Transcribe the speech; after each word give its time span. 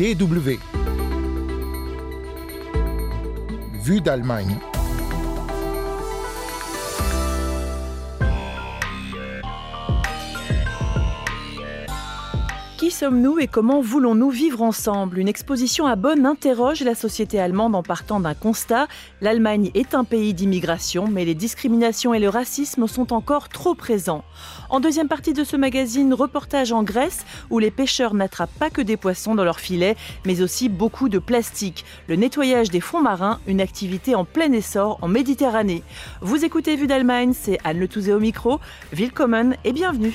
DW. 0.00 0.58
Vue 3.82 4.00
d'Allemagne. 4.00 4.56
Sommes-nous 12.90 13.38
et 13.38 13.46
comment 13.46 13.80
voulons-nous 13.80 14.30
vivre 14.30 14.62
ensemble? 14.62 15.18
Une 15.18 15.28
exposition 15.28 15.86
à 15.86 15.96
Bonn 15.96 16.26
interroge 16.26 16.82
la 16.82 16.94
société 16.94 17.40
allemande 17.40 17.74
en 17.74 17.82
partant 17.82 18.20
d'un 18.20 18.34
constat. 18.34 18.88
L'Allemagne 19.20 19.70
est 19.74 19.94
un 19.94 20.04
pays 20.04 20.34
d'immigration, 20.34 21.08
mais 21.10 21.24
les 21.24 21.34
discriminations 21.34 22.12
et 22.12 22.18
le 22.18 22.28
racisme 22.28 22.86
sont 22.86 23.12
encore 23.12 23.48
trop 23.48 23.74
présents. 23.74 24.24
En 24.68 24.80
deuxième 24.80 25.08
partie 25.08 25.32
de 25.32 25.44
ce 25.44 25.56
magazine, 25.56 26.12
reportage 26.12 26.72
en 26.72 26.82
Grèce, 26.82 27.24
où 27.48 27.58
les 27.58 27.70
pêcheurs 27.70 28.12
n'attrapent 28.12 28.58
pas 28.58 28.70
que 28.70 28.82
des 28.82 28.96
poissons 28.96 29.34
dans 29.34 29.44
leurs 29.44 29.60
filets, 29.60 29.96
mais 30.26 30.42
aussi 30.42 30.68
beaucoup 30.68 31.08
de 31.08 31.18
plastique. 31.18 31.84
Le 32.08 32.16
nettoyage 32.16 32.70
des 32.70 32.80
fonds 32.80 33.00
marins, 33.00 33.40
une 33.46 33.60
activité 33.60 34.14
en 34.14 34.24
plein 34.24 34.52
essor 34.52 34.98
en 35.00 35.08
Méditerranée. 35.08 35.82
Vous 36.20 36.44
écoutez 36.44 36.76
Vue 36.76 36.86
d'Allemagne, 36.86 37.32
c'est 37.34 37.58
Anne 37.64 37.78
Le 37.78 37.88
Touzé 37.88 38.12
au 38.12 38.20
micro. 38.20 38.60
Willkommen 38.92 39.56
et 39.64 39.72
bienvenue. 39.72 40.14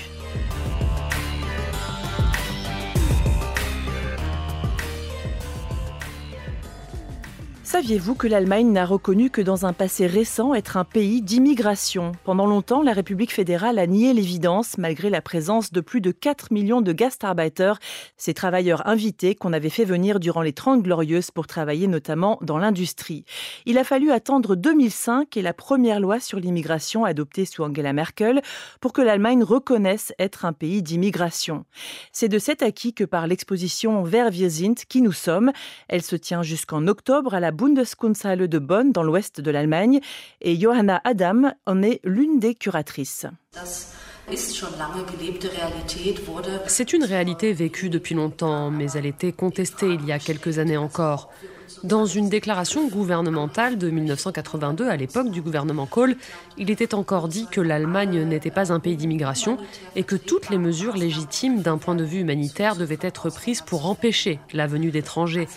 Saviez-vous 7.75 8.15
que 8.15 8.27
l'Allemagne 8.27 8.71
n'a 8.71 8.85
reconnu 8.85 9.29
que 9.29 9.41
dans 9.41 9.65
un 9.65 9.73
passé 9.73 10.07
récent 10.07 10.53
être 10.53 10.77
un 10.77 10.85
pays 10.85 11.21
d'immigration? 11.21 12.13
Pendant 12.23 12.45
longtemps, 12.45 12.81
la 12.81 12.93
République 12.93 13.33
fédérale 13.33 13.79
a 13.79 13.85
nié 13.85 14.13
l'évidence 14.13 14.77
malgré 14.77 15.09
la 15.09 15.21
présence 15.21 15.73
de 15.73 15.81
plus 15.81 15.99
de 15.99 16.11
4 16.11 16.53
millions 16.53 16.79
de 16.79 16.93
Gastarbeiter, 16.93 17.73
ces 18.15 18.33
travailleurs 18.33 18.87
invités 18.87 19.35
qu'on 19.35 19.51
avait 19.51 19.69
fait 19.69 19.83
venir 19.83 20.21
durant 20.21 20.41
les 20.41 20.53
Trente 20.53 20.83
Glorieuses 20.83 21.31
pour 21.31 21.47
travailler 21.47 21.87
notamment 21.87 22.39
dans 22.41 22.57
l'industrie. 22.57 23.25
Il 23.65 23.77
a 23.77 23.83
fallu 23.83 24.09
attendre 24.09 24.55
2005 24.55 25.35
et 25.35 25.41
la 25.41 25.51
première 25.51 25.99
loi 25.99 26.21
sur 26.21 26.39
l'immigration 26.39 27.03
adoptée 27.03 27.43
sous 27.43 27.61
Angela 27.61 27.91
Merkel 27.91 28.41
pour 28.79 28.93
que 28.93 29.01
l'Allemagne 29.01 29.43
reconnaisse 29.43 30.13
être 30.17 30.45
un 30.45 30.53
pays 30.53 30.81
d'immigration. 30.81 31.65
C'est 32.13 32.29
de 32.29 32.39
cet 32.39 32.63
acquis 32.63 32.93
que 32.93 33.03
par 33.03 33.27
l'exposition 33.27 34.01
Wer 34.01 34.29
wir 34.31 34.49
sind 34.49 34.75
qui 34.87 35.01
nous 35.01 35.11
sommes. 35.11 35.51
Elle 35.89 36.03
se 36.03 36.15
tient 36.15 36.41
jusqu'en 36.41 36.87
octobre 36.87 37.33
à 37.33 37.41
la 37.41 37.51
Bundeskunsthalle 37.65 38.47
de 38.47 38.59
Bonn, 38.59 38.91
dans 38.91 39.01
l'ouest 39.01 39.41
de 39.41 39.49
l'Allemagne, 39.49 39.99
et 40.39 40.55
Johanna 40.55 41.01
Adam 41.03 41.51
en 41.65 41.81
est 41.81 41.99
l'une 42.03 42.37
des 42.39 42.53
curatrices. 42.53 43.25
C'est 46.67 46.93
une 46.93 47.03
réalité 47.03 47.53
vécue 47.53 47.89
depuis 47.89 48.13
longtemps, 48.13 48.69
mais 48.69 48.91
elle 48.93 49.07
était 49.07 49.31
contestée 49.31 49.87
il 49.87 50.05
y 50.05 50.11
a 50.11 50.19
quelques 50.19 50.59
années 50.59 50.77
encore. 50.77 51.31
Dans 51.83 52.05
une 52.05 52.29
déclaration 52.29 52.87
gouvernementale 52.87 53.79
de 53.79 53.89
1982, 53.89 54.87
à 54.87 54.95
l'époque 54.95 55.31
du 55.31 55.41
gouvernement 55.41 55.87
Kohl, 55.87 56.17
il 56.59 56.69
était 56.69 56.93
encore 56.93 57.27
dit 57.27 57.47
que 57.49 57.61
l'Allemagne 57.61 58.25
n'était 58.25 58.51
pas 58.51 58.71
un 58.71 58.79
pays 58.79 58.95
d'immigration 58.95 59.57
et 59.95 60.03
que 60.03 60.15
toutes 60.15 60.51
les 60.51 60.59
mesures 60.59 60.97
légitimes 60.97 61.63
d'un 61.63 61.79
point 61.79 61.95
de 61.95 62.03
vue 62.03 62.19
humanitaire 62.19 62.75
devaient 62.75 62.99
être 63.01 63.31
prises 63.31 63.61
pour 63.61 63.87
empêcher 63.87 64.39
la 64.53 64.67
venue 64.67 64.91
d'étrangers. 64.91 65.47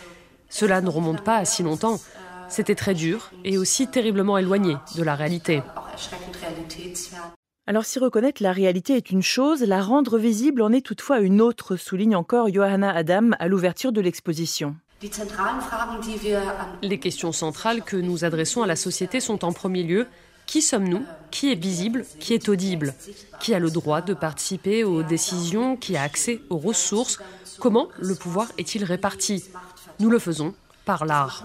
Cela 0.48 0.80
ne 0.80 0.88
remonte 0.88 1.22
pas 1.22 1.36
à 1.36 1.44
si 1.44 1.62
longtemps. 1.62 2.00
C'était 2.48 2.74
très 2.74 2.94
dur 2.94 3.30
et 3.44 3.58
aussi 3.58 3.88
terriblement 3.88 4.38
éloigné 4.38 4.76
de 4.96 5.02
la 5.02 5.14
réalité. 5.14 5.62
Alors 7.66 7.84
si 7.84 7.98
reconnaître 7.98 8.42
la 8.42 8.52
réalité 8.52 8.96
est 8.96 9.10
une 9.10 9.22
chose, 9.22 9.62
la 9.62 9.82
rendre 9.82 10.16
visible 10.18 10.62
en 10.62 10.72
est 10.72 10.84
toutefois 10.84 11.20
une 11.20 11.42
autre, 11.42 11.76
souligne 11.76 12.16
encore 12.16 12.48
Johanna 12.48 12.90
Adam 12.90 13.30
à 13.38 13.48
l'ouverture 13.48 13.92
de 13.92 14.00
l'exposition. 14.00 14.74
Les 16.82 16.98
questions 16.98 17.32
centrales 17.32 17.82
que 17.82 17.96
nous 17.96 18.24
adressons 18.24 18.62
à 18.62 18.66
la 18.66 18.76
société 18.76 19.20
sont 19.20 19.44
en 19.44 19.52
premier 19.52 19.82
lieu 19.82 20.06
qui 20.48 20.62
sommes-nous? 20.62 21.04
Qui 21.30 21.52
est 21.52 21.62
visible? 21.62 22.06
Qui 22.20 22.32
est 22.32 22.48
audible? 22.48 22.94
Qui 23.38 23.52
a 23.52 23.58
le 23.58 23.68
droit 23.70 24.00
de 24.00 24.14
participer 24.14 24.82
aux 24.82 25.02
décisions? 25.02 25.76
Qui 25.76 25.94
a 25.98 26.02
accès 26.02 26.40
aux 26.48 26.56
ressources? 26.56 27.18
Comment 27.60 27.88
le 27.98 28.14
pouvoir 28.14 28.50
est-il 28.56 28.82
réparti? 28.82 29.44
Nous 30.00 30.10
le 30.10 30.18
faisons 30.18 30.54
par 30.84 31.04
l'art. 31.04 31.44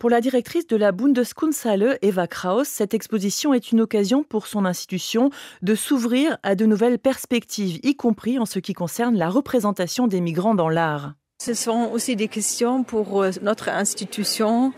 Pour 0.00 0.10
la 0.10 0.20
directrice 0.20 0.66
de 0.66 0.76
la 0.76 0.92
Bundeskunsthalle, 0.92 1.98
Eva 2.02 2.26
Kraus, 2.26 2.68
cette 2.68 2.94
exposition 2.94 3.54
est 3.54 3.72
une 3.72 3.80
occasion 3.80 4.22
pour 4.22 4.46
son 4.46 4.64
institution 4.64 5.30
de 5.62 5.74
s'ouvrir 5.74 6.36
à 6.42 6.54
de 6.54 6.66
nouvelles 6.66 6.98
perspectives, 6.98 7.78
y 7.82 7.94
compris 7.94 8.38
en 8.38 8.46
ce 8.46 8.58
qui 8.58 8.72
concerne 8.72 9.16
la 9.16 9.28
représentation 9.28 10.06
des 10.06 10.20
migrants 10.20 10.54
dans 10.54 10.68
l'art. 10.68 11.14
Ce 11.42 11.54
sont 11.54 11.90
aussi 11.92 12.16
des 12.16 12.28
questions 12.28 12.84
pour 12.84 13.22
euh, 13.22 13.30
notre 13.42 13.68
institution, 13.68 14.72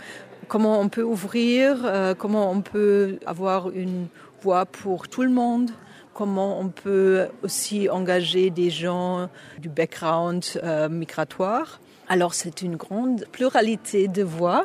comment 0.49 0.81
on 0.81 0.89
peut 0.89 1.03
ouvrir, 1.03 1.85
euh, 1.85 2.15
comment 2.15 2.51
on 2.51 2.61
peut 2.61 3.19
avoir 3.27 3.71
une 3.71 4.09
voix 4.43 4.67
pour 4.67 5.09
tout 5.09 5.23
le 5.23 5.31
monde 5.31 5.71
comment 6.17 6.59
on 6.59 6.71
peut 6.71 7.29
aussi 7.43 7.91
engager 7.91 8.49
des 8.49 8.71
gens 8.71 9.29
du 9.59 9.69
background 9.69 10.43
euh, 10.63 10.89
migratoire. 10.89 11.79
Alors 12.09 12.35
c'est 12.35 12.63
une 12.63 12.77
grande 12.77 13.27
pluralité 13.33 14.09
de 14.09 14.23
voix 14.23 14.65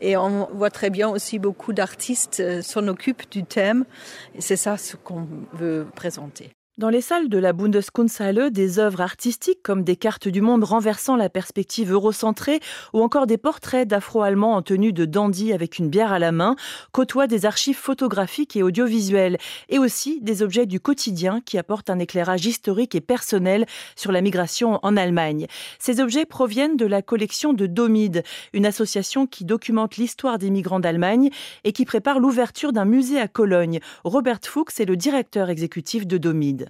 et 0.00 0.16
on 0.16 0.48
voit 0.52 0.70
très 0.70 0.90
bien 0.90 1.08
aussi 1.08 1.38
beaucoup 1.38 1.72
d'artistes 1.72 2.40
euh, 2.40 2.62
s'en 2.62 2.86
occupent 2.86 3.28
du 3.30 3.44
thème 3.44 3.84
et 4.34 4.40
c'est 4.40 4.56
ça 4.56 4.76
ce 4.76 4.96
qu'on 4.96 5.26
veut 5.54 5.86
présenter. 5.96 6.52
Dans 6.78 6.90
les 6.90 7.00
salles 7.00 7.28
de 7.28 7.38
la 7.38 7.52
Bundeskunsthalle, 7.52 8.52
des 8.52 8.78
œuvres 8.78 9.00
artistiques 9.00 9.64
comme 9.64 9.82
des 9.82 9.96
cartes 9.96 10.28
du 10.28 10.40
monde 10.40 10.62
renversant 10.62 11.16
la 11.16 11.28
perspective 11.28 11.90
eurocentrée 11.90 12.60
ou 12.92 13.02
encore 13.02 13.26
des 13.26 13.36
portraits 13.36 13.88
d'Afro-Allemands 13.88 14.54
en 14.54 14.62
tenue 14.62 14.92
de 14.92 15.04
dandy 15.04 15.52
avec 15.52 15.80
une 15.80 15.88
bière 15.88 16.12
à 16.12 16.20
la 16.20 16.30
main 16.30 16.54
côtoient 16.92 17.26
des 17.26 17.46
archives 17.46 17.76
photographiques 17.76 18.54
et 18.54 18.62
audiovisuelles 18.62 19.38
et 19.68 19.80
aussi 19.80 20.20
des 20.20 20.40
objets 20.40 20.66
du 20.66 20.78
quotidien 20.78 21.40
qui 21.44 21.58
apportent 21.58 21.90
un 21.90 21.98
éclairage 21.98 22.46
historique 22.46 22.94
et 22.94 23.00
personnel 23.00 23.66
sur 23.96 24.12
la 24.12 24.20
migration 24.20 24.78
en 24.84 24.96
Allemagne. 24.96 25.48
Ces 25.80 25.98
objets 25.98 26.26
proviennent 26.26 26.76
de 26.76 26.86
la 26.86 27.02
collection 27.02 27.54
de 27.54 27.66
Domide, 27.66 28.22
une 28.52 28.66
association 28.66 29.26
qui 29.26 29.44
documente 29.44 29.96
l'histoire 29.96 30.38
des 30.38 30.50
migrants 30.50 30.78
d'Allemagne 30.78 31.30
et 31.64 31.72
qui 31.72 31.84
prépare 31.84 32.20
l'ouverture 32.20 32.72
d'un 32.72 32.84
musée 32.84 33.18
à 33.18 33.26
Cologne. 33.26 33.80
Robert 34.04 34.38
Fuchs 34.44 34.78
est 34.78 34.86
le 34.86 34.96
directeur 34.96 35.50
exécutif 35.50 36.06
de 36.06 36.18
Domide. 36.18 36.67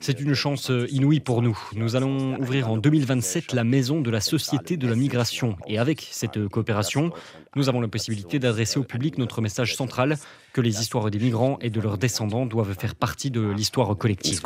C'est 0.00 0.20
une 0.20 0.34
chance 0.34 0.70
inouïe 0.90 1.20
pour 1.20 1.42
nous. 1.42 1.58
Nous 1.74 1.96
allons 1.96 2.38
ouvrir 2.38 2.70
en 2.70 2.76
2027 2.76 3.52
la 3.52 3.64
maison 3.64 4.00
de 4.00 4.10
la 4.10 4.20
Société 4.20 4.76
de 4.76 4.86
la 4.86 4.94
migration. 4.94 5.56
Et 5.66 5.78
avec 5.78 6.06
cette 6.10 6.48
coopération, 6.48 7.10
nous 7.56 7.68
avons 7.68 7.80
la 7.80 7.88
possibilité 7.88 8.38
d'adresser 8.38 8.78
au 8.78 8.84
public 8.84 9.18
notre 9.18 9.40
message 9.40 9.74
central 9.76 10.16
que 10.52 10.60
les 10.60 10.80
histoires 10.80 11.10
des 11.10 11.18
migrants 11.18 11.58
et 11.60 11.70
de 11.70 11.80
leurs 11.80 11.98
descendants 11.98 12.46
doivent 12.46 12.76
faire 12.78 12.94
partie 12.94 13.30
de 13.30 13.40
l'histoire 13.40 13.96
collective. 13.96 14.40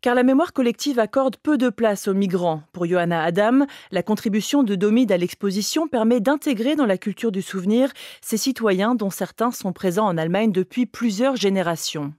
Car 0.00 0.14
la 0.14 0.22
mémoire 0.22 0.52
collective 0.52 1.00
accorde 1.00 1.36
peu 1.36 1.58
de 1.58 1.70
place 1.70 2.06
aux 2.06 2.14
migrants. 2.14 2.62
Pour 2.72 2.86
Johanna 2.86 3.20
Adam, 3.20 3.66
la 3.90 4.04
contribution 4.04 4.62
de 4.62 4.76
Domide 4.76 5.10
à 5.10 5.16
l'exposition 5.16 5.88
permet 5.88 6.20
d'intégrer 6.20 6.76
dans 6.76 6.86
la 6.86 6.98
culture 6.98 7.32
du 7.32 7.42
souvenir 7.42 7.90
ces 8.20 8.36
citoyens 8.36 8.94
dont 8.94 9.10
certains 9.10 9.50
sont 9.50 9.72
présents 9.72 10.06
en 10.06 10.16
Allemagne 10.16 10.52
depuis 10.52 10.86
plusieurs 10.86 11.34
générations. 11.34 12.12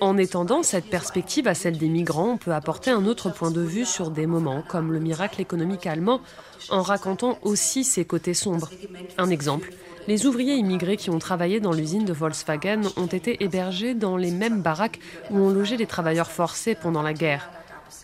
En 0.00 0.16
étendant 0.16 0.62
cette 0.62 0.86
perspective 0.86 1.46
à 1.46 1.54
celle 1.54 1.76
des 1.76 1.90
migrants, 1.90 2.30
on 2.30 2.36
peut 2.38 2.54
apporter 2.54 2.90
un 2.90 3.04
autre 3.04 3.28
point 3.28 3.50
de 3.50 3.60
vue 3.60 3.84
sur 3.84 4.10
des 4.10 4.26
moments 4.26 4.62
comme 4.66 4.90
le 4.90 5.00
miracle 5.00 5.42
économique 5.42 5.86
allemand, 5.86 6.22
en 6.70 6.80
racontant 6.80 7.38
aussi 7.42 7.84
ses 7.84 8.06
côtés 8.06 8.32
sombres. 8.32 8.70
Un 9.18 9.28
exemple, 9.28 9.70
les 10.06 10.26
ouvriers 10.26 10.54
immigrés 10.54 10.96
qui 10.96 11.10
ont 11.10 11.18
travaillé 11.18 11.60
dans 11.60 11.72
l'usine 11.72 12.04
de 12.04 12.12
Volkswagen 12.12 12.82
ont 12.96 13.06
été 13.06 13.42
hébergés 13.42 13.94
dans 13.94 14.16
les 14.16 14.30
mêmes 14.30 14.62
baraques 14.62 15.00
où 15.30 15.38
ont 15.38 15.50
logé 15.50 15.76
les 15.76 15.86
travailleurs 15.86 16.30
forcés 16.30 16.74
pendant 16.74 17.02
la 17.02 17.12
guerre. 17.12 17.50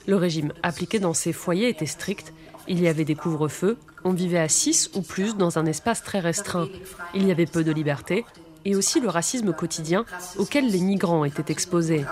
Le 0.07 0.17
régime 0.17 0.53
appliqué 0.63 0.99
dans 0.99 1.15
ces 1.15 1.33
foyers 1.33 1.69
était 1.69 1.87
strict. 1.87 2.33
Il 2.69 2.81
y 2.81 2.89
avait 2.89 3.05
des 3.05 3.15
couvre-feux, 3.15 3.79
on 4.05 4.13
vivait 4.13 4.39
à 4.39 4.49
6 4.49 4.91
ou 4.95 5.03
plus 5.03 5.37
dans 5.37 5.59
un 5.59 5.67
espace 5.67 6.03
très 6.03 6.21
restreint. 6.21 6.69
Il 7.15 7.27
y 7.27 7.31
avait 7.31 7.47
peu 7.47 7.65
de 7.65 7.73
liberté 7.73 8.25
et 8.65 8.77
aussi 8.77 9.01
le 9.01 9.09
racisme 9.09 9.53
quotidien 9.53 10.05
auquel 10.39 10.71
les 10.71 10.81
migrants 10.81 11.25
étaient 11.25 11.53
exposés. 11.53 12.05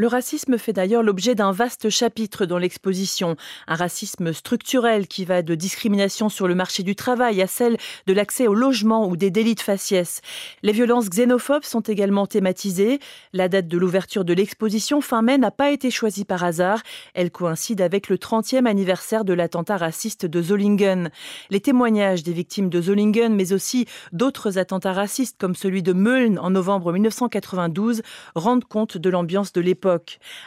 Le 0.00 0.06
racisme 0.06 0.58
fait 0.58 0.72
d'ailleurs 0.72 1.02
l'objet 1.02 1.34
d'un 1.34 1.50
vaste 1.50 1.90
chapitre 1.90 2.46
dans 2.46 2.58
l'exposition, 2.58 3.34
un 3.66 3.74
racisme 3.74 4.32
structurel 4.32 5.08
qui 5.08 5.24
va 5.24 5.42
de 5.42 5.56
discrimination 5.56 6.28
sur 6.28 6.46
le 6.46 6.54
marché 6.54 6.84
du 6.84 6.94
travail 6.94 7.42
à 7.42 7.48
celle 7.48 7.76
de 8.06 8.12
l'accès 8.12 8.46
au 8.46 8.54
logement 8.54 9.08
ou 9.08 9.16
des 9.16 9.32
délits 9.32 9.56
de 9.56 9.60
faciès. 9.60 10.20
Les 10.62 10.70
violences 10.70 11.10
xénophobes 11.10 11.64
sont 11.64 11.80
également 11.80 12.28
thématisées. 12.28 13.00
La 13.32 13.48
date 13.48 13.66
de 13.66 13.76
l'ouverture 13.76 14.24
de 14.24 14.32
l'exposition 14.32 15.00
fin 15.00 15.20
mai 15.20 15.36
n'a 15.36 15.50
pas 15.50 15.72
été 15.72 15.90
choisie 15.90 16.24
par 16.24 16.44
hasard. 16.44 16.80
Elle 17.14 17.32
coïncide 17.32 17.80
avec 17.80 18.08
le 18.08 18.18
30e 18.18 18.66
anniversaire 18.66 19.24
de 19.24 19.32
l'attentat 19.32 19.78
raciste 19.78 20.26
de 20.26 20.40
Zollingen. 20.40 21.10
Les 21.50 21.60
témoignages 21.60 22.22
des 22.22 22.32
victimes 22.32 22.70
de 22.70 22.80
Zollingen, 22.80 23.34
mais 23.34 23.52
aussi 23.52 23.86
d'autres 24.12 24.58
attentats 24.58 24.92
racistes 24.92 25.38
comme 25.40 25.56
celui 25.56 25.82
de 25.82 25.92
Meuln 25.92 26.38
en 26.38 26.50
novembre 26.50 26.92
1992, 26.92 28.02
rendent 28.36 28.62
compte 28.64 28.96
de 28.96 29.10
l'ambiance 29.10 29.52
de 29.52 29.60
l'époque. 29.60 29.87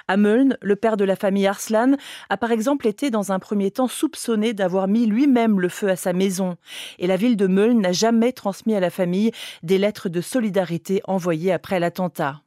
À 0.07 0.17
Meuln, 0.17 0.57
le 0.61 0.75
père 0.75 0.97
de 0.97 1.03
la 1.03 1.15
famille 1.15 1.47
Arslan 1.47 1.95
a 2.29 2.37
par 2.37 2.51
exemple 2.51 2.87
été 2.87 3.09
dans 3.09 3.31
un 3.31 3.39
premier 3.39 3.71
temps 3.71 3.87
soupçonné 3.87 4.53
d'avoir 4.53 4.87
mis 4.87 5.05
lui-même 5.05 5.59
le 5.59 5.69
feu 5.69 5.89
à 5.89 5.95
sa 5.95 6.13
maison. 6.13 6.57
Et 6.99 7.07
la 7.07 7.17
ville 7.17 7.37
de 7.37 7.47
Meuln 7.47 7.81
n'a 7.81 7.91
jamais 7.91 8.31
transmis 8.31 8.75
à 8.75 8.79
la 8.79 8.89
famille 8.89 9.31
des 9.63 9.77
lettres 9.77 10.09
de 10.09 10.21
solidarité 10.21 11.01
envoyées 11.05 11.51
après 11.51 11.79
l'attentat. 11.79 12.41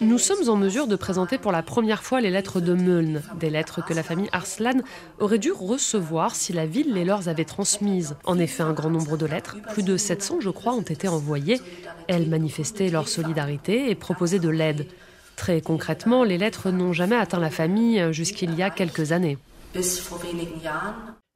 Nous 0.00 0.18
sommes 0.18 0.48
en 0.48 0.56
mesure 0.56 0.86
de 0.86 0.96
présenter 0.96 1.38
pour 1.38 1.52
la 1.52 1.62
première 1.62 2.02
fois 2.02 2.20
les 2.20 2.30
lettres 2.30 2.60
de 2.60 2.74
Meuln, 2.74 3.22
des 3.38 3.50
lettres 3.50 3.84
que 3.84 3.94
la 3.94 4.02
famille 4.02 4.28
Arslan 4.32 4.80
aurait 5.18 5.38
dû 5.38 5.52
recevoir 5.52 6.34
si 6.34 6.52
la 6.52 6.66
ville 6.66 6.92
les 6.92 7.04
leur 7.04 7.28
avait 7.28 7.44
transmises. 7.44 8.16
En 8.24 8.38
effet, 8.38 8.62
un 8.62 8.72
grand 8.72 8.90
nombre 8.90 9.16
de 9.16 9.26
lettres, 9.26 9.56
plus 9.72 9.82
de 9.82 9.96
700 9.96 10.40
je 10.40 10.50
crois, 10.50 10.74
ont 10.74 10.82
été 10.82 11.08
envoyées. 11.08 11.60
Elles 12.08 12.28
manifestaient 12.28 12.90
leur 12.90 13.08
solidarité 13.08 13.90
et 13.90 13.94
proposaient 13.94 14.38
de 14.38 14.48
l'aide. 14.48 14.86
Très 15.36 15.60
concrètement, 15.60 16.24
les 16.24 16.38
lettres 16.38 16.70
n'ont 16.70 16.92
jamais 16.92 17.16
atteint 17.16 17.40
la 17.40 17.50
famille 17.50 18.12
jusqu'il 18.12 18.54
y 18.54 18.62
a 18.62 18.70
quelques 18.70 19.12
années. 19.12 19.38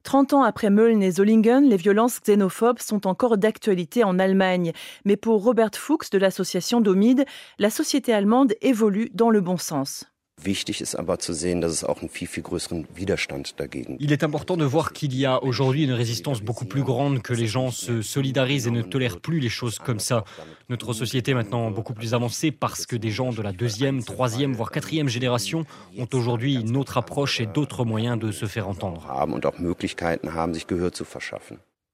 30 0.03 0.33
ans 0.33 0.43
après 0.43 0.69
Mölln 0.69 1.03
et 1.03 1.11
Zollingen, 1.11 1.63
les 1.63 1.77
violences 1.77 2.19
xénophobes 2.19 2.79
sont 2.79 3.07
encore 3.07 3.37
d'actualité 3.37 4.03
en 4.03 4.19
Allemagne. 4.19 4.73
Mais 5.05 5.15
pour 5.15 5.43
Robert 5.43 5.71
Fuchs 5.75 6.09
de 6.11 6.17
l'association 6.17 6.81
Domide, 6.81 7.25
la 7.59 7.69
société 7.69 8.13
allemande 8.13 8.53
évolue 8.61 9.09
dans 9.13 9.29
le 9.29 9.41
bon 9.41 9.57
sens. 9.57 10.10
Il 13.99 14.11
est 14.11 14.23
important 14.23 14.57
de 14.57 14.65
voir 14.65 14.93
qu'il 14.93 15.15
y 15.15 15.25
a 15.25 15.43
aujourd'hui 15.43 15.83
une 15.83 15.91
résistance 15.91 16.41
beaucoup 16.41 16.65
plus 16.65 16.83
grande, 16.83 17.21
que 17.21 17.33
les 17.33 17.47
gens 17.47 17.71
se 17.71 18.01
solidarisent 18.01 18.67
et 18.67 18.71
ne 18.71 18.81
tolèrent 18.81 19.19
plus 19.19 19.39
les 19.39 19.49
choses 19.49 19.77
comme 19.77 19.99
ça. 19.99 20.23
Notre 20.69 20.93
société 20.93 21.31
est 21.31 21.35
maintenant 21.35 21.69
beaucoup 21.69 21.93
plus 21.93 22.13
avancée 22.13 22.51
parce 22.51 22.85
que 22.85 22.95
des 22.95 23.11
gens 23.11 23.31
de 23.31 23.41
la 23.41 23.51
deuxième, 23.51 24.03
troisième, 24.03 24.53
voire 24.53 24.71
quatrième 24.71 25.09
génération 25.09 25.65
ont 25.97 26.07
aujourd'hui 26.13 26.55
une 26.55 26.75
autre 26.75 26.97
approche 26.97 27.39
et 27.39 27.45
d'autres 27.45 27.85
moyens 27.85 28.17
de 28.17 28.31
se 28.31 28.45
faire 28.45 28.67
entendre. 28.67 29.07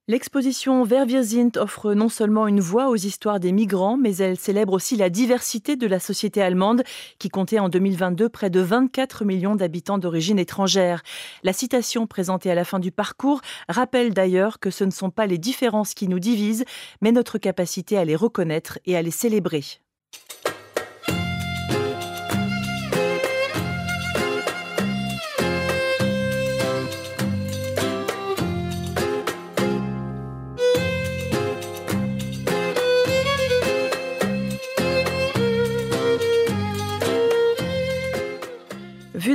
Wir 0.10 1.24
sind 1.26 1.58
offre 1.58 1.94
non 1.94 2.08
seulement 2.08 2.48
une 2.48 2.62
voix 2.62 2.88
aux 2.88 2.96
histoires 2.96 3.42
des 3.42 3.52
migrants, 3.52 3.98
mais 3.98 4.16
elle 4.16 4.38
célèbre 4.38 4.72
aussi 4.72 4.96
la 4.96 5.10
diversité 5.10 5.76
de 5.76 5.86
la 5.86 6.00
société 6.00 6.42
allemande, 6.42 6.84
qui 7.20 7.28
comptait 7.28 7.60
en 7.60 7.68
2022 7.68 8.30
près 8.30 8.50
de 8.50 8.62
24 8.62 9.26
millions 9.26 9.56
d'habitants 9.56 9.98
d'origine 9.98 10.40
étrangère. 10.40 11.04
La 11.44 11.52
citation 11.52 12.08
présentée 12.08 12.50
à 12.50 12.56
la 12.56 12.64
fin 12.64 12.80
du 12.80 12.90
parcours 12.90 13.42
rappelle 13.68 14.14
d'ailleurs 14.14 14.60
que 14.60 14.72
ce 14.72 14.86
ne 14.86 14.92
sont 14.92 15.10
pas 15.10 15.26
les 15.26 15.38
différences 15.38 15.94
qui 15.94 16.08
nous 16.08 16.20
divisent, 16.20 16.64
mais 17.02 17.12
notre 17.12 17.38
capacité 17.38 17.98
à 17.98 18.06
les 18.06 18.16
reconnaître 18.16 18.80
et 18.86 18.96
à 18.96 19.02
les 19.02 19.12
célébrer. 19.12 19.66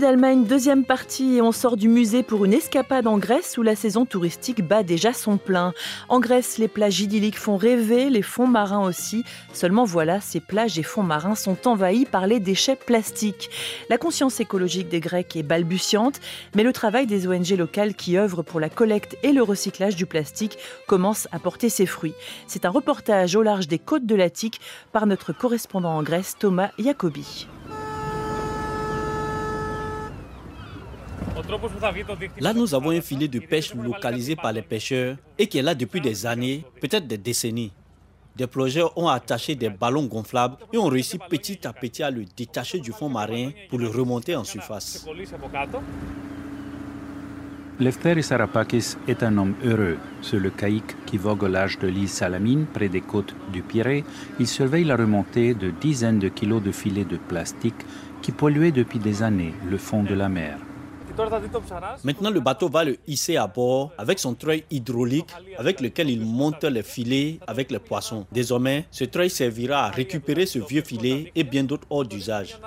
d'Allemagne, 0.02 0.44
deuxième 0.44 0.84
partie, 0.84 1.36
et 1.36 1.42
on 1.42 1.52
sort 1.52 1.76
du 1.76 1.86
musée 1.86 2.24
pour 2.24 2.44
une 2.44 2.52
escapade 2.52 3.06
en 3.06 3.18
Grèce 3.18 3.56
où 3.56 3.62
la 3.62 3.76
saison 3.76 4.04
touristique 4.04 4.66
bat 4.66 4.82
déjà 4.82 5.12
son 5.12 5.36
plein. 5.36 5.74
En 6.08 6.18
Grèce, 6.18 6.58
les 6.58 6.66
plages 6.66 7.00
idylliques 7.00 7.38
font 7.38 7.56
rêver, 7.56 8.10
les 8.10 8.22
fonds 8.22 8.48
marins 8.48 8.84
aussi. 8.84 9.22
Seulement 9.52 9.84
voilà, 9.84 10.20
ces 10.20 10.40
plages 10.40 10.76
et 10.76 10.82
fonds 10.82 11.04
marins 11.04 11.36
sont 11.36 11.68
envahis 11.68 12.04
par 12.04 12.26
les 12.26 12.40
déchets 12.40 12.74
plastiques. 12.74 13.48
La 13.88 13.96
conscience 13.96 14.40
écologique 14.40 14.88
des 14.88 14.98
Grecs 14.98 15.36
est 15.36 15.44
balbutiante, 15.44 16.20
mais 16.56 16.64
le 16.64 16.72
travail 16.72 17.06
des 17.06 17.28
ONG 17.28 17.50
locales 17.50 17.94
qui 17.94 18.18
œuvrent 18.18 18.42
pour 18.42 18.58
la 18.58 18.70
collecte 18.70 19.16
et 19.22 19.30
le 19.30 19.44
recyclage 19.44 19.94
du 19.94 20.06
plastique 20.06 20.58
commence 20.88 21.28
à 21.30 21.38
porter 21.38 21.68
ses 21.68 21.86
fruits. 21.86 22.14
C'est 22.48 22.64
un 22.64 22.70
reportage 22.70 23.36
au 23.36 23.42
large 23.42 23.68
des 23.68 23.78
côtes 23.78 24.06
de 24.06 24.16
l'Attique 24.16 24.60
par 24.90 25.06
notre 25.06 25.32
correspondant 25.32 25.96
en 25.96 26.02
Grèce, 26.02 26.34
Thomas 26.40 26.72
Jacobi. 26.76 27.46
Là, 32.40 32.52
nous 32.52 32.74
avons 32.74 32.90
un 32.90 33.00
filet 33.00 33.28
de 33.28 33.38
pêche 33.38 33.74
localisé 33.74 34.36
par 34.36 34.52
les 34.52 34.62
pêcheurs 34.62 35.16
et 35.38 35.46
qui 35.46 35.58
est 35.58 35.62
là 35.62 35.74
depuis 35.74 36.00
des 36.00 36.26
années, 36.26 36.64
peut-être 36.80 37.06
des 37.06 37.18
décennies. 37.18 37.72
Des 38.34 38.46
plongeurs 38.46 38.96
ont 38.96 39.08
attaché 39.08 39.54
des 39.54 39.68
ballons 39.68 40.06
gonflables 40.06 40.56
et 40.72 40.78
ont 40.78 40.86
réussi 40.88 41.18
petit 41.18 41.66
à 41.66 41.72
petit 41.72 42.02
à 42.02 42.10
le 42.10 42.24
détacher 42.36 42.80
du 42.80 42.90
fond 42.92 43.10
marin 43.10 43.50
pour 43.68 43.78
le 43.78 43.88
remonter 43.88 44.34
en 44.34 44.44
surface. 44.44 45.06
Lefteris 47.78 48.22
Sarapakis 48.22 48.96
est 49.08 49.22
un 49.22 49.36
homme 49.38 49.54
heureux. 49.64 49.98
Sur 50.20 50.40
le 50.40 50.50
caïque 50.50 50.96
qui 51.04 51.18
vogue 51.18 51.42
au 51.42 51.48
large 51.48 51.78
de 51.78 51.88
l'île 51.88 52.08
Salamine, 52.08 52.66
près 52.66 52.88
des 52.88 53.00
côtes 53.00 53.34
du 53.52 53.62
Pirée, 53.62 54.04
il 54.38 54.46
surveille 54.46 54.84
la 54.84 54.96
remontée 54.96 55.52
de 55.54 55.70
dizaines 55.70 56.18
de 56.18 56.28
kilos 56.28 56.62
de 56.62 56.70
filets 56.70 57.04
de 57.04 57.16
plastique 57.16 57.84
qui 58.22 58.30
polluaient 58.30 58.72
depuis 58.72 58.98
des 58.98 59.22
années 59.22 59.54
le 59.68 59.78
fond 59.78 60.02
de 60.02 60.14
la 60.14 60.28
mer. 60.28 60.58
Maintenant, 62.04 62.30
le 62.30 62.40
bateau 62.40 62.68
va 62.68 62.84
le 62.84 62.96
hisser 63.06 63.36
à 63.36 63.46
bord 63.46 63.92
avec 63.98 64.18
son 64.18 64.34
treuil 64.34 64.64
hydraulique 64.70 65.30
avec 65.58 65.80
lequel 65.80 66.10
il 66.10 66.24
monte 66.24 66.64
les 66.64 66.82
filets 66.82 67.38
avec 67.46 67.70
les 67.70 67.78
poissons. 67.78 68.26
Désormais, 68.32 68.86
ce 68.90 69.04
treuil 69.04 69.30
servira 69.30 69.86
à 69.86 69.90
récupérer 69.90 70.46
ce 70.46 70.58
vieux 70.58 70.82
filet 70.82 71.30
et 71.34 71.44
bien 71.44 71.64
d'autres 71.64 71.86
hors 71.90 72.04
d'usage. 72.04 72.58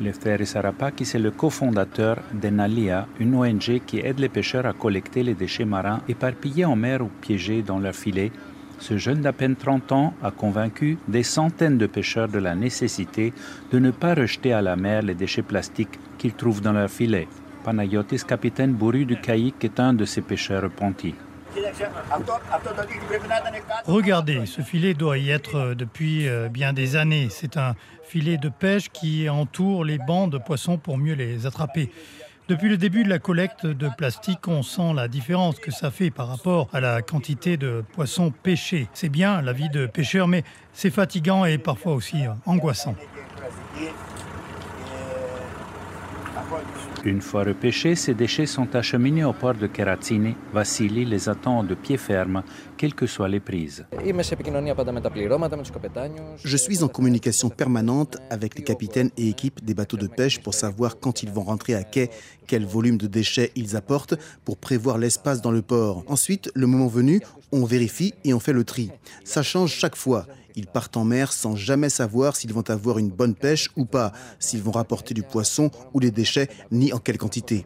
Le 0.00 0.12
frère 0.12 0.46
Sarapakis 0.46 1.10
est 1.14 1.18
le 1.18 1.30
cofondateur 1.30 2.16
d'Enalia, 2.32 3.06
une 3.18 3.34
ONG 3.34 3.82
qui 3.86 3.98
aide 3.98 4.18
les 4.18 4.30
pêcheurs 4.30 4.64
à 4.64 4.72
collecter 4.72 5.22
les 5.22 5.34
déchets 5.34 5.66
marins 5.66 6.00
éparpillés 6.08 6.64
en 6.64 6.74
mer 6.74 7.02
ou 7.02 7.10
piégés 7.20 7.60
dans 7.62 7.78
leurs 7.78 7.94
filets 7.94 8.32
ce 8.80 8.96
jeune 8.96 9.20
d'à 9.20 9.32
peine 9.32 9.56
30 9.56 9.92
ans 9.92 10.14
a 10.22 10.30
convaincu 10.30 10.98
des 11.06 11.22
centaines 11.22 11.78
de 11.78 11.86
pêcheurs 11.86 12.28
de 12.28 12.38
la 12.38 12.54
nécessité 12.54 13.32
de 13.70 13.78
ne 13.78 13.90
pas 13.90 14.14
rejeter 14.14 14.52
à 14.52 14.62
la 14.62 14.74
mer 14.74 15.02
les 15.02 15.14
déchets 15.14 15.42
plastiques 15.42 15.98
qu'ils 16.18 16.32
trouvent 16.32 16.62
dans 16.62 16.72
leurs 16.72 16.90
filets. 16.90 17.28
Panayotis, 17.62 18.24
capitaine 18.26 18.72
bourru 18.72 19.04
du 19.04 19.20
caïque, 19.20 19.62
est 19.64 19.78
un 19.78 19.92
de 19.92 20.06
ces 20.06 20.22
pêcheurs 20.22 20.62
repentis. 20.62 21.14
Regardez, 23.84 24.46
ce 24.46 24.62
filet 24.62 24.94
doit 24.94 25.18
y 25.18 25.30
être 25.30 25.56
euh, 25.56 25.74
depuis 25.74 26.28
euh, 26.28 26.48
bien 26.48 26.72
des 26.72 26.96
années. 26.96 27.28
C'est 27.28 27.56
un 27.56 27.74
filet 28.04 28.36
de 28.36 28.48
pêche 28.48 28.88
qui 28.88 29.28
entoure 29.28 29.84
les 29.84 29.98
bancs 29.98 30.30
de 30.30 30.38
poissons 30.38 30.78
pour 30.78 30.96
mieux 30.96 31.14
les 31.14 31.46
attraper. 31.46 31.90
Depuis 32.50 32.68
le 32.68 32.76
début 32.76 33.04
de 33.04 33.08
la 33.08 33.20
collecte 33.20 33.64
de 33.64 33.88
plastique, 33.96 34.48
on 34.48 34.64
sent 34.64 34.92
la 34.96 35.06
différence 35.06 35.60
que 35.60 35.70
ça 35.70 35.92
fait 35.92 36.10
par 36.10 36.26
rapport 36.26 36.68
à 36.72 36.80
la 36.80 37.00
quantité 37.00 37.56
de 37.56 37.84
poissons 37.92 38.32
pêchés. 38.32 38.88
C'est 38.92 39.08
bien 39.08 39.40
la 39.40 39.52
vie 39.52 39.68
de 39.68 39.86
pêcheur, 39.86 40.26
mais 40.26 40.42
c'est 40.72 40.90
fatigant 40.90 41.44
et 41.44 41.58
parfois 41.58 41.94
aussi 41.94 42.24
angoissant. 42.46 42.96
Une 47.04 47.20
fois 47.20 47.44
repêchés, 47.44 47.94
ces 47.94 48.14
déchets 48.14 48.46
sont 48.46 48.74
acheminés 48.76 49.24
au 49.24 49.32
port 49.32 49.54
de 49.54 49.66
Keratsini. 49.66 50.34
Vassili 50.52 51.04
les 51.04 51.28
attend 51.28 51.62
de 51.64 51.74
pied 51.74 51.96
ferme, 51.96 52.42
quelles 52.76 52.94
que 52.94 53.06
soient 53.06 53.28
les 53.28 53.40
prises. 53.40 53.86
Je 56.44 56.56
suis 56.56 56.82
en 56.82 56.88
communication 56.88 57.48
permanente 57.48 58.18
avec 58.30 58.56
les 58.56 58.64
capitaines 58.64 59.10
et 59.16 59.28
équipes 59.28 59.64
des 59.64 59.74
bateaux 59.74 59.96
de 59.96 60.06
pêche 60.06 60.40
pour 60.40 60.54
savoir 60.54 60.98
quand 60.98 61.22
ils 61.22 61.30
vont 61.30 61.44
rentrer 61.44 61.74
à 61.74 61.84
quai, 61.84 62.10
quel 62.46 62.64
volume 62.66 62.98
de 62.98 63.06
déchets 63.06 63.52
ils 63.54 63.76
apportent 63.76 64.14
pour 64.44 64.56
prévoir 64.58 64.98
l'espace 64.98 65.40
dans 65.40 65.52
le 65.52 65.62
port. 65.62 66.04
Ensuite, 66.06 66.50
le 66.54 66.66
moment 66.66 66.88
venu, 66.88 67.20
on 67.52 67.64
vérifie 67.64 68.14
et 68.24 68.34
on 68.34 68.40
fait 68.40 68.52
le 68.52 68.64
tri. 68.64 68.90
Ça 69.24 69.42
change 69.42 69.72
chaque 69.72 69.96
fois. 69.96 70.26
Ils 70.56 70.66
partent 70.66 70.96
en 70.96 71.04
mer 71.04 71.32
sans 71.32 71.56
jamais 71.56 71.88
savoir 71.88 72.36
s'ils 72.36 72.52
vont 72.52 72.68
avoir 72.68 72.98
une 72.98 73.08
bonne 73.08 73.34
pêche 73.34 73.70
ou 73.76 73.84
pas, 73.84 74.12
s'ils 74.38 74.62
vont 74.62 74.72
rapporter 74.72 75.14
du 75.14 75.22
poisson 75.22 75.70
ou 75.94 76.00
des 76.00 76.10
déchets, 76.10 76.48
ni 76.70 76.92
en 76.92 76.98
quelle 76.98 77.18
quantité. 77.18 77.64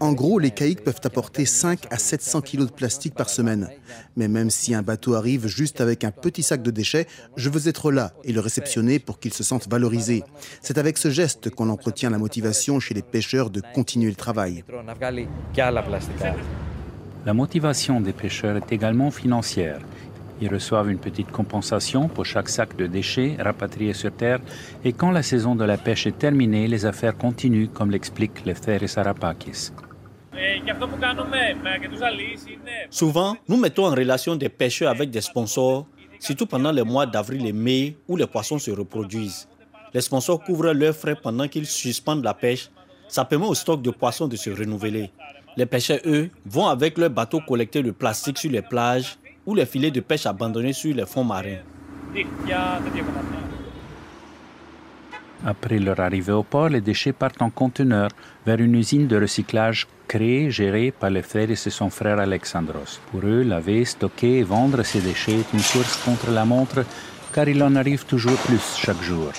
En 0.00 0.12
gros, 0.12 0.38
les 0.38 0.50
caïques 0.50 0.84
peuvent 0.84 1.00
apporter 1.04 1.46
5 1.46 1.86
à 1.90 1.98
700 1.98 2.40
kilos 2.42 2.66
de 2.66 2.72
plastique 2.72 3.14
par 3.14 3.30
semaine. 3.30 3.68
Mais 4.16 4.28
même 4.28 4.50
si 4.50 4.74
un 4.74 4.82
bateau 4.82 5.14
arrive 5.14 5.46
juste 5.46 5.80
avec 5.80 6.04
un 6.04 6.10
petit 6.10 6.42
sac 6.42 6.62
de 6.62 6.70
déchets, 6.70 7.06
je 7.36 7.48
veux 7.48 7.68
être 7.68 7.92
là 7.92 8.12
et 8.24 8.32
le 8.32 8.40
réceptionner 8.40 8.98
pour 8.98 9.18
qu'ils 9.18 9.34
se 9.34 9.44
sentent 9.44 9.68
valorisés. 9.68 10.24
C'est 10.60 10.78
avec 10.78 10.98
ce 10.98 11.10
geste 11.10 11.50
qu'on 11.50 11.68
entretient 11.68 12.10
la 12.10 12.18
motivation 12.18 12.80
chez 12.80 12.94
les 12.94 13.02
pêcheurs 13.02 13.50
de 13.50 13.62
continuer 13.74 14.10
le 14.10 14.16
travail. 14.16 14.64
La 17.24 17.34
motivation 17.34 18.00
des 18.00 18.12
pêcheurs 18.12 18.56
est 18.56 18.72
également 18.72 19.12
financière. 19.12 19.78
Ils 20.40 20.48
reçoivent 20.52 20.90
une 20.90 20.98
petite 20.98 21.30
compensation 21.30 22.08
pour 22.08 22.26
chaque 22.26 22.48
sac 22.48 22.76
de 22.76 22.88
déchets 22.88 23.36
rapatriés 23.38 23.92
sur 23.92 24.12
Terre 24.12 24.40
et 24.84 24.92
quand 24.92 25.12
la 25.12 25.22
saison 25.22 25.54
de 25.54 25.64
la 25.64 25.76
pêche 25.76 26.08
est 26.08 26.18
terminée, 26.18 26.66
les 26.66 26.84
affaires 26.84 27.16
continuent, 27.16 27.68
comme 27.68 27.92
l'explique 27.92 28.44
Lefteris 28.44 28.88
Sarapakis. 28.88 29.70
Souvent, 32.90 33.36
nous 33.48 33.56
mettons 33.56 33.86
en 33.86 33.94
relation 33.94 34.34
des 34.34 34.48
pêcheurs 34.48 34.90
avec 34.90 35.10
des 35.10 35.20
sponsors, 35.20 35.86
surtout 36.18 36.46
pendant 36.46 36.72
les 36.72 36.82
mois 36.82 37.06
d'avril 37.06 37.46
et 37.46 37.52
mai 37.52 37.96
où 38.08 38.16
les 38.16 38.26
poissons 38.26 38.58
se 38.58 38.72
reproduisent. 38.72 39.46
Les 39.94 40.00
sponsors 40.00 40.42
couvrent 40.42 40.72
leurs 40.72 40.96
frais 40.96 41.14
pendant 41.14 41.46
qu'ils 41.46 41.66
suspendent 41.66 42.24
la 42.24 42.34
pêche. 42.34 42.70
Ça 43.12 43.26
permet 43.26 43.44
au 43.44 43.52
stock 43.52 43.82
de 43.82 43.90
poissons 43.90 44.26
de 44.26 44.36
se 44.36 44.48
renouveler. 44.48 45.10
Les 45.58 45.66
pêcheurs, 45.66 45.98
eux, 46.06 46.30
vont 46.46 46.66
avec 46.66 46.96
leur 46.96 47.10
bateau 47.10 47.40
collecter 47.46 47.82
le 47.82 47.92
plastique 47.92 48.38
sur 48.38 48.50
les 48.50 48.62
plages 48.62 49.18
ou 49.44 49.54
les 49.54 49.66
filets 49.66 49.90
de 49.90 50.00
pêche 50.00 50.24
abandonnés 50.24 50.72
sur 50.72 50.94
les 50.94 51.04
fonds 51.04 51.22
marins. 51.22 51.58
Après 55.44 55.78
leur 55.78 56.00
arrivée 56.00 56.32
au 56.32 56.42
port, 56.42 56.70
les 56.70 56.80
déchets 56.80 57.12
partent 57.12 57.42
en 57.42 57.50
conteneurs 57.50 58.12
vers 58.46 58.60
une 58.60 58.76
usine 58.76 59.06
de 59.06 59.20
recyclage 59.20 59.86
créée, 60.08 60.50
gérée 60.50 60.90
par 60.90 61.10
les 61.10 61.20
frères 61.20 61.50
et 61.50 61.56
son 61.56 61.90
frère 61.90 62.18
Alexandros. 62.18 62.98
Pour 63.10 63.20
eux, 63.24 63.42
laver, 63.42 63.84
stocker 63.84 64.38
et 64.38 64.42
vendre 64.42 64.82
ces 64.84 65.02
déchets 65.02 65.40
est 65.40 65.52
une 65.52 65.60
course 65.60 65.98
contre 66.02 66.30
la 66.30 66.46
montre 66.46 66.86
car 67.34 67.46
il 67.46 67.62
en 67.62 67.76
arrive 67.76 68.06
toujours 68.06 68.38
plus 68.38 68.78
chaque 68.78 69.02
jour. 69.02 69.32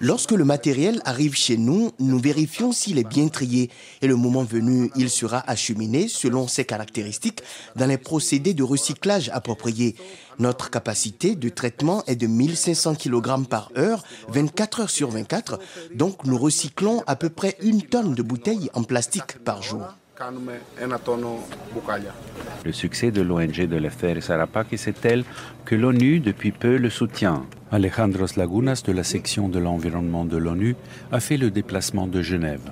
Lorsque 0.00 0.32
le 0.32 0.44
matériel 0.44 1.02
arrive 1.04 1.34
chez 1.34 1.56
nous, 1.56 1.90
nous 1.98 2.18
vérifions 2.18 2.72
s'il 2.72 2.98
est 2.98 3.08
bien 3.08 3.28
trié 3.28 3.70
et 4.00 4.06
le 4.06 4.16
moment 4.16 4.44
venu, 4.44 4.90
il 4.96 5.10
sera 5.10 5.42
acheminé 5.48 6.08
selon 6.08 6.48
ses 6.48 6.64
caractéristiques 6.64 7.42
dans 7.76 7.86
les 7.86 7.98
procédés 7.98 8.54
de 8.54 8.62
recyclage 8.62 9.30
appropriés. 9.32 9.96
Notre 10.38 10.70
capacité 10.70 11.36
de 11.36 11.48
traitement 11.48 12.02
est 12.06 12.16
de 12.16 12.26
1500 12.26 12.94
kg 12.96 13.46
par 13.48 13.70
heure, 13.76 14.02
24 14.28 14.80
heures 14.80 14.90
sur 14.90 15.10
24, 15.10 15.58
donc 15.94 16.24
nous 16.24 16.38
recyclons 16.38 17.02
à 17.06 17.16
peu 17.16 17.28
près 17.28 17.56
une 17.60 17.82
tonne 17.82 18.14
de 18.14 18.22
bouteilles 18.22 18.70
en 18.74 18.82
plastique 18.82 19.38
par 19.44 19.62
jour. 19.62 19.82
Le 22.64 22.72
succès 22.72 23.10
de 23.10 23.22
l'ONG 23.22 23.66
de 23.66 23.76
l'FR 23.76 24.22
Sarapaki 24.22 24.76
c'est 24.76 25.00
tel 25.00 25.24
que 25.64 25.74
l'ONU 25.74 26.20
depuis 26.20 26.52
peu 26.52 26.76
le 26.76 26.90
soutient. 26.90 27.46
Alejandros 27.70 28.36
Lagunas 28.36 28.82
de 28.84 28.92
la 28.92 29.04
section 29.04 29.48
de 29.48 29.58
l'environnement 29.58 30.24
de 30.24 30.36
l'ONU 30.36 30.76
a 31.10 31.20
fait 31.20 31.38
le 31.38 31.50
déplacement 31.50 32.06
de 32.06 32.20
Genève. 32.20 32.70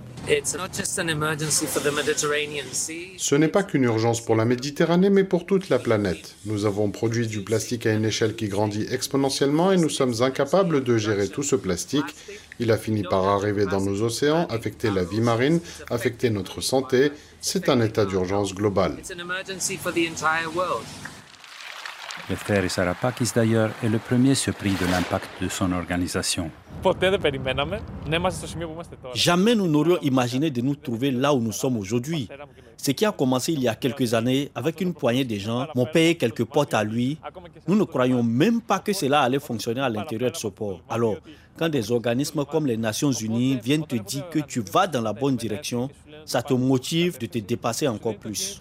Ce 3.17 3.35
n'est 3.35 3.49
pas 3.49 3.63
qu'une 3.63 3.85
urgence 3.85 4.25
pour 4.25 4.37
la 4.37 4.45
Méditerranée, 4.45 5.11
mais 5.11 5.25
pour 5.25 5.47
toute 5.47 5.69
la 5.69 5.79
planète. 5.79 6.37
Nous 6.47 6.67
avons 6.67 6.91
produit 6.91 7.27
du 7.27 7.43
plastique 7.43 7.87
à 7.87 7.93
une 7.93 8.05
échelle 8.05 8.37
qui 8.37 8.49
grandit 8.49 8.87
exponentiellement 8.91 9.73
et 9.73 9.77
nous 9.77 9.89
sommes 9.89 10.23
incapables 10.23 10.85
de 10.85 10.97
gérer 10.99 11.29
tout 11.29 11.43
ce 11.43 11.57
plastique. 11.57 12.15
Il 12.59 12.71
a 12.71 12.77
fini 12.77 13.03
par 13.03 13.27
arriver 13.27 13.67
dans 13.67 13.81
nos 13.81 14.03
océans, 14.03 14.47
affecter 14.51 14.91
la 14.91 15.05
vie 15.05 15.21
marine, 15.21 15.61
affecter 15.91 16.31
notre 16.31 16.61
santé. 16.61 17.11
C'est 17.41 17.69
un 17.69 17.81
état 17.81 18.05
d'urgence 18.05 18.55
global. 18.55 18.99
Le 22.31 22.37
frère 22.37 22.71
Sarapakis 22.71 23.33
d'ailleurs 23.35 23.73
est 23.83 23.89
le 23.89 23.99
premier 23.99 24.37
surpris 24.37 24.71
de 24.71 24.87
l'impact 24.89 25.29
de 25.43 25.49
son 25.49 25.73
organisation. 25.73 26.49
Jamais 29.15 29.57
nous 29.57 29.67
n'aurions 29.67 29.99
imaginé 30.01 30.49
de 30.49 30.61
nous 30.61 30.77
trouver 30.77 31.11
là 31.11 31.35
où 31.35 31.41
nous 31.41 31.51
sommes 31.51 31.77
aujourd'hui. 31.77 32.29
Ce 32.77 32.93
qui 32.93 33.05
a 33.05 33.11
commencé 33.11 33.53
il 33.53 33.61
y 33.61 33.67
a 33.67 33.75
quelques 33.75 34.15
années 34.15 34.49
avec 34.55 34.81
une 34.81 34.95
poignée 34.95 35.25
de 35.25 35.35
gens 35.35 35.67
m'ont 35.75 35.87
payé 35.87 36.15
quelques 36.15 36.45
potes 36.45 36.73
à 36.73 36.85
lui. 36.85 37.19
Nous 37.67 37.75
ne 37.75 37.83
croyons 37.83 38.23
même 38.23 38.61
pas 38.61 38.79
que 38.79 38.93
cela 38.93 39.23
allait 39.23 39.41
fonctionner 39.41 39.81
à 39.81 39.89
l'intérieur 39.89 40.31
de 40.31 40.37
ce 40.37 40.47
port. 40.47 40.81
Alors, 40.89 41.17
quand 41.59 41.69
des 41.69 41.91
organismes 41.91 42.45
comme 42.45 42.67
les 42.67 42.77
Nations 42.77 43.11
Unies 43.11 43.59
viennent 43.63 43.85
te 43.87 43.97
dire 43.97 44.31
que 44.31 44.39
tu 44.39 44.61
vas 44.61 44.87
dans 44.87 45.03
la 45.03 45.13
bonne 45.13 45.37
direction, 45.37 45.91
ça 46.25 46.43
te 46.43 46.55
motive 46.55 47.19
de 47.19 47.27
te 47.27 47.39
dépasser 47.39 47.89
encore 47.89 48.17
plus. 48.17 48.61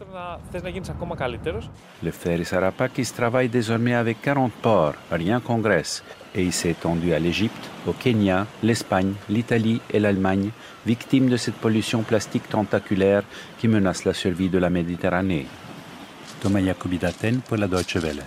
Le 2.03 2.11
frère 2.11 2.45
Sarapakis 2.45 3.11
travaille 3.15 3.49
désormais 3.49 3.95
avec 3.95 4.21
40 4.21 4.51
ports, 4.53 4.93
rien 5.11 5.39
qu'en 5.39 5.59
Grèce, 5.59 6.03
et 6.35 6.43
il 6.43 6.53
s'est 6.53 6.71
étendu 6.71 7.13
à 7.13 7.19
l'Égypte, 7.19 7.69
au 7.87 7.93
Kenya, 7.93 8.45
l'Espagne, 8.63 9.13
l'Italie 9.29 9.81
et 9.91 9.99
l'Allemagne, 9.99 10.51
victimes 10.85 11.29
de 11.29 11.37
cette 11.37 11.55
pollution 11.55 12.03
plastique 12.03 12.47
tentaculaire 12.49 13.23
qui 13.59 13.67
menace 13.67 14.05
la 14.05 14.13
survie 14.13 14.49
de 14.49 14.57
la 14.57 14.69
Méditerranée. 14.69 15.47
Thomas 16.41 16.63
Jacobi 16.63 16.97
d'Athènes 16.97 17.41
pour 17.41 17.57
la 17.57 17.67
Deutsche 17.67 17.97
Welle. 17.97 18.23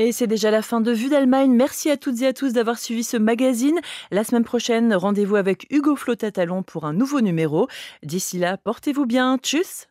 Et 0.00 0.12
c'est 0.12 0.28
déjà 0.28 0.52
la 0.52 0.62
fin 0.62 0.80
de 0.80 0.92
Vue 0.92 1.08
d'Allemagne. 1.08 1.50
Merci 1.50 1.90
à 1.90 1.96
toutes 1.96 2.22
et 2.22 2.28
à 2.28 2.32
tous 2.32 2.52
d'avoir 2.52 2.78
suivi 2.78 3.02
ce 3.02 3.16
magazine. 3.16 3.80
La 4.12 4.22
semaine 4.22 4.44
prochaine, 4.44 4.94
rendez-vous 4.94 5.34
avec 5.34 5.66
Hugo 5.70 5.96
Flotatalon 5.96 6.62
pour 6.62 6.84
un 6.86 6.92
nouveau 6.92 7.20
numéro. 7.20 7.66
D'ici 8.04 8.38
là, 8.38 8.56
portez-vous 8.56 9.06
bien. 9.06 9.38
Tchuss 9.38 9.87